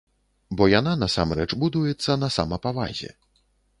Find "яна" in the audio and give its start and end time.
0.79-0.93